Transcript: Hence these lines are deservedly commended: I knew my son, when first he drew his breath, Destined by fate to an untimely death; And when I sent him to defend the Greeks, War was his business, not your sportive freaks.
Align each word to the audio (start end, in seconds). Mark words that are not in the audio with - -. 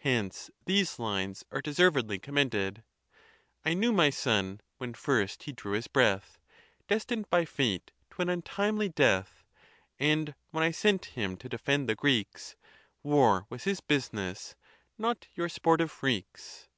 Hence 0.00 0.50
these 0.66 0.98
lines 0.98 1.42
are 1.50 1.62
deservedly 1.62 2.18
commended: 2.18 2.82
I 3.64 3.72
knew 3.72 3.92
my 3.92 4.10
son, 4.10 4.60
when 4.76 4.92
first 4.92 5.44
he 5.44 5.52
drew 5.52 5.72
his 5.72 5.86
breath, 5.86 6.38
Destined 6.86 7.30
by 7.30 7.46
fate 7.46 7.90
to 8.10 8.20
an 8.20 8.28
untimely 8.28 8.90
death; 8.90 9.42
And 9.98 10.34
when 10.50 10.62
I 10.62 10.70
sent 10.70 11.06
him 11.16 11.38
to 11.38 11.48
defend 11.48 11.88
the 11.88 11.94
Greeks, 11.94 12.56
War 13.02 13.46
was 13.48 13.64
his 13.64 13.80
business, 13.80 14.54
not 14.98 15.28
your 15.34 15.48
sportive 15.48 15.90
freaks. 15.90 16.68